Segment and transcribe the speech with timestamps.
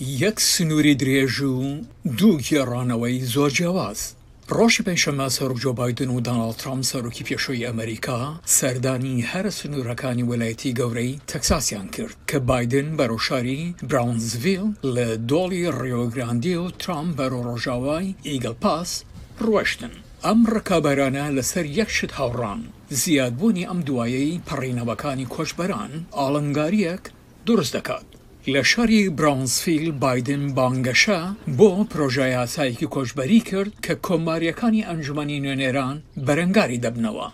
[0.00, 1.80] یەک سنووری درێژ و
[2.18, 4.00] دوو گێڕانەوەی زۆر جیاواز.
[4.56, 8.20] ڕۆژی پێشەمە سەرجۆ بادن و داناڵ ترام سەرۆکی پێشۆی ئەمریکا
[8.58, 16.64] سەردانی هەرە سنوورەکانی وەلایەتی گەورەی تەکساسیان کرد کە بادن بەڕۆشاری براونزڤیل لە دۆڵی ڕێوەگراندی و
[16.82, 18.90] ترام بەرۆ ڕۆژاوای ئیگەل پاس
[19.46, 19.92] ڕۆشتن.
[20.26, 22.60] ئەم ڕکابەرانە لەسەر یەکشت هاوڕان
[23.02, 27.02] زیادبوونی ئەم دوایەی پەڕینەوەکانی کۆچبەران ئاڵنگاریەک
[27.46, 28.06] دروست دەکات.
[28.54, 31.20] لە شاری براونسفیل بادن بانگەشە
[31.58, 37.28] بۆ پرۆژای یاسایکی کۆچبەری کرد کە کۆماریەکانی ئەنجومی نوێنێران بەرەنگاری دەبنەوە.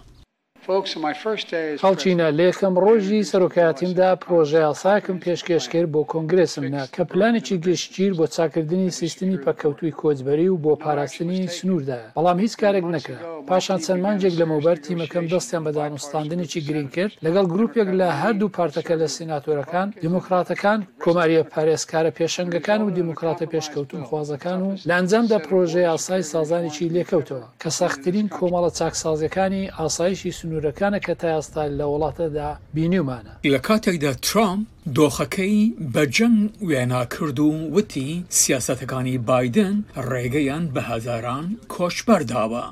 [1.82, 9.38] خەڵچینە لێخم ڕۆژی سەرۆکاتیمدا پرۆژە یاساکم پێشکەشکرد بە کۆنگرسمنا کە پلانێکی گشتگیر بۆ چاکردنی سیستمی
[9.44, 14.76] پەکەوتوی کۆچبەری و بۆ پاراستنی سنووردا بەڵام هیچ کارێک نەکرد پاشان چەند مانجێک لە مەوبەر
[14.86, 21.42] تیمەکەم دەستیان بە دانوستاندنێکی گرین کرد لەگەڵ گرروپێک لە هەردوو پارتەکە لە سیناتۆرەکان دموکراتەکان کۆماریە
[21.54, 28.70] پارێزکارە پێشنگەکان و دیموکراتە پێشکەوتون خوازەکان و لەنجەمدا پرۆژێ ئاسایی سازانێکی لێکەوتەوە کە سەختترین کۆمەڵە
[28.78, 36.38] چاکسازەکانی ئاسایشی سنوورەکانە کە تا ئاستا لە وڵاتەدا بینیومانە لە کاتێکدا ترامپ دۆخەکەی بە جەنگ
[36.68, 39.74] وێنا کرد و وتی سیاسەتەکانی بادن
[40.10, 42.64] ڕێگەیان بە هەزاران کۆشبەرداوە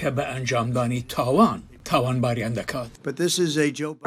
[0.00, 2.90] کە بە ئەنجامدانی تاوان تاوانباریان دەکات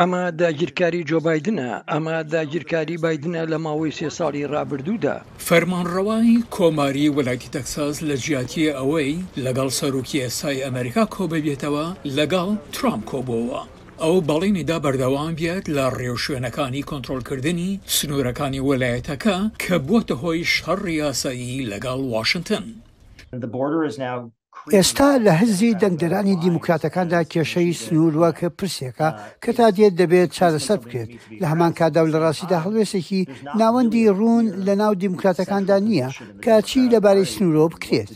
[0.01, 5.15] ئەمە داگیرکاری جۆبایدنە ئەمە داگیرکاری بادنە لە ماوەی سێ ساڵی ڕابردوودا
[5.47, 9.13] فەرمانڕەوانی کۆماری وڵاتی تەکساس لە جیاتی ئەوەی
[9.45, 11.85] لەگەڵ سەرروکی ئێسای ئەمریکا کۆبەبێتەوە
[12.17, 13.61] لەگەڵ ترام کۆبەوە
[14.03, 21.99] ئەو بەڵینیدا بەردەوام بێت لە ڕێوشوێنەکانی کۆنتترۆلکردنی سنوورەکانی وەلایەتەکە کە بووە هۆی شەڕ یاسایی لەگەڵ
[22.11, 22.63] واሽنگتن.
[23.45, 24.17] The border is now
[24.75, 29.09] ئێستا لە هزی دەنگدەرانی دیموکراتەکاندا کێشەی سنوور وەکە پرسێکە
[29.43, 31.09] کە تا دێت دەبێت چارەسەر بکرێت
[31.41, 33.21] لە هەمان کادا و لە ڕاستیدا هەڵوێسێکی
[33.59, 36.07] ناوەندی ڕوون لە ناو دیموکراتەکاندا نییە
[36.45, 38.09] کاچی لەبارەی سنوورۆ بکرێت.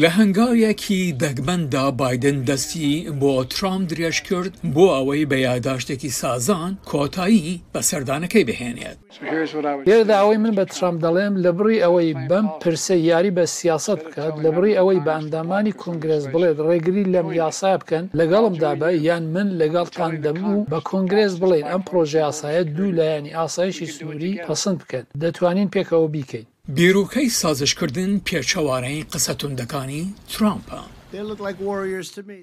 [0.00, 7.60] لە هەنگاویەکی دەگبەندا بادن دەستی بۆ ترام درێژ کرد بۆ ئەوەی بە یاداشتێکی سازان کۆتایی
[7.74, 8.98] بە سەردانەکەی بهێنێت
[9.90, 14.34] هێردا ئەوەی من بە ترام دەڵێم لە بڕی ئەوەی بەم پرسە یاری بە سیاست بکات
[14.44, 20.12] لە بڕی ئەوەی بەندامانی کنگرس بڵێت ڕێگری لەم یاسای بکەن لەگەڵم دابە یان من لەگەڵتان
[20.24, 26.08] دەبوو بە کنگرس بڵێن ئەم پرۆژه یاسایەت دوو لایانی ئاسایشی سنووری پسند بکەن دەتوانین پێکەوە
[26.14, 30.80] بیکەیت بیرروکەی سازشکردن پێچەوارەی قسە توندەکانی ترامپە.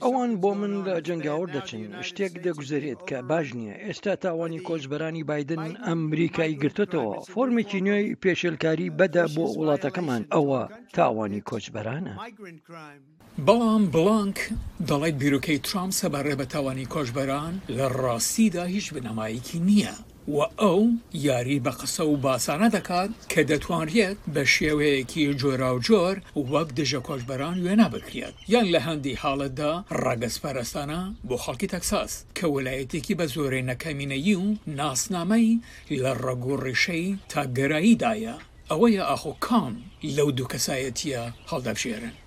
[0.03, 5.63] ئەوان بۆ من لە جنگاوەر دەچین شتێک دەگوزارێت کە باش نییە ئێستا تاوانی کۆچبەرانی بادن
[5.87, 10.61] ئەمریکایی گرتوتەوە فۆرمێکی نوێی پێشلکاری بەدا بۆ وڵاتەکەمان ئەوە
[10.95, 12.13] تاوانی کۆچبەرانە
[13.47, 14.37] بەڵام بڵانک
[14.89, 19.95] دەڵێت بیرروکەی ترامپ سەبارڕێ بە تاوانی کۆژبەران لە ڕاستیدا هیچ بنەمایەکی نییە.
[20.35, 26.15] و ئەو یاری بە قسە و باسانە دەکات کە دەتوانرێت بە شێوەیەکی جۆرا و جۆر
[26.51, 29.73] وەک دژە کۆشبەران وێنە بکرێت یان لە هەندی حاڵەتدا
[30.03, 34.45] ڕەگەسپەرستانە بۆ خەڵکی تەکساس کە وەلایەتێکی بە زۆرەی نەکەمینەیی و
[34.79, 35.59] ناسنامەی
[36.03, 38.35] لە ڕەگو ڕیشەی تاگەراییدایە
[38.71, 39.73] ئەوەیە ئاخۆ کام
[40.15, 42.17] لەو دوو کەسایەتیە هەڵدەبژێرن